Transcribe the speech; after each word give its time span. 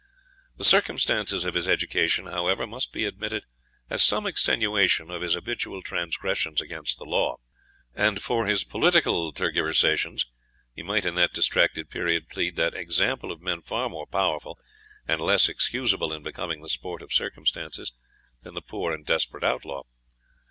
The 0.57 0.63
circumstances 0.63 1.45
of 1.45 1.53
his 1.53 1.67
education, 1.67 2.25
however, 2.25 2.65
must 2.65 2.91
be 2.91 3.05
admitted 3.05 3.45
as 3.87 4.01
some 4.01 4.25
extenuation 4.25 5.11
of 5.11 5.21
his 5.21 5.35
habitual 5.35 5.83
transgressions 5.83 6.59
against 6.59 6.97
the 6.97 7.05
law; 7.05 7.37
and 7.95 8.19
for 8.19 8.47
his 8.47 8.63
political 8.63 9.31
tergiversations, 9.31 10.25
he 10.73 10.81
might 10.81 11.05
in 11.05 11.13
that 11.13 11.33
distracted 11.33 11.91
period 11.91 12.29
plead 12.29 12.55
the 12.55 12.69
example 12.69 13.31
of 13.31 13.41
men 13.43 13.61
far 13.61 13.89
more 13.89 14.07
powerful, 14.07 14.57
and 15.07 15.21
less 15.21 15.47
excusable 15.47 16.11
in 16.11 16.23
becoming 16.23 16.63
the 16.63 16.67
sport 16.69 17.03
of 17.03 17.13
circumstances, 17.13 17.93
than 18.41 18.55
the 18.55 18.61
poor 18.63 18.91
and 18.91 19.05
desperate 19.05 19.43
outlaw. 19.43 19.83